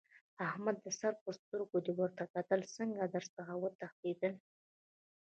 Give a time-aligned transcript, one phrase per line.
[0.47, 0.81] احمده!
[0.85, 4.33] د سر په سترګو دې ورته کتل؛ څنګه در څخه وتښتېدل؟!